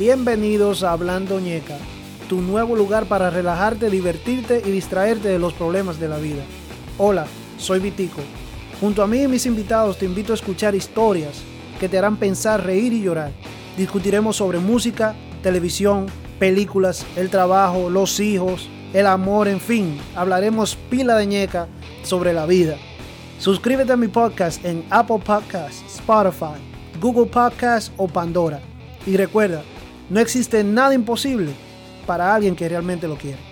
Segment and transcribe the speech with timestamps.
[0.00, 1.76] Bienvenidos a Hablando Ñeca,
[2.26, 6.42] tu nuevo lugar para relajarte, divertirte y distraerte de los problemas de la vida.
[6.96, 7.26] Hola,
[7.58, 8.22] soy Vitico.
[8.80, 11.42] Junto a mí y mis invitados te invito a escuchar historias
[11.78, 13.30] que te harán pensar, reír y llorar.
[13.76, 16.06] Discutiremos sobre música, televisión,
[16.38, 21.68] películas, el trabajo, los hijos, el amor, en fin, hablaremos pila de ñeca
[22.04, 22.78] sobre la vida.
[23.38, 26.58] Suscríbete a mi podcast en Apple Podcasts, Spotify,
[27.02, 28.62] Google Podcasts o Pandora.
[29.06, 29.62] Y recuerda,
[30.10, 31.52] no existe nada imposible
[32.06, 33.49] para alguien que realmente lo quiere.